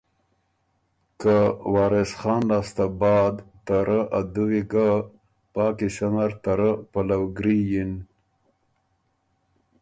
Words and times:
که 1.21 1.35
وارث 1.73 2.11
خان 2.19 2.41
لاسته 2.49 2.85
بعد 3.01 3.35
ته 3.65 3.77
رۀ 3.87 3.99
ا 4.19 4.21
دُوّي 4.33 4.61
ګه 4.71 4.89
پا 5.53 5.65
قیصۀ 5.77 6.07
نر 6.13 6.31
ته 6.43 6.51
رۀ 6.59 6.71
پلؤګري 6.91 7.57
یِن۔ 7.69 7.91